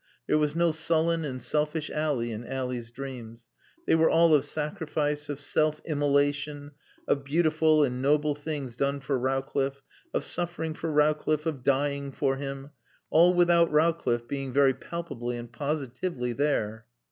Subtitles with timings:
[0.25, 3.47] There was no sullen and selfish Ally in Ally's dreams.
[3.85, 6.71] They were all of sacrifice, of self immolation,
[7.07, 12.37] of beautiful and noble things done for Rowcliffe, of suffering for Rowcliffe, of dying for
[12.37, 12.71] him.
[13.11, 16.87] All without Rowcliffe being very palpably and positively there.